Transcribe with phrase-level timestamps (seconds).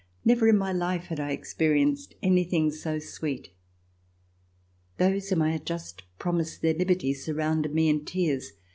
[0.25, 3.51] Never in my life had I experienced any thing so sweet.
[4.97, 8.53] Those whom I had just promised their liberty surrounded me In tears.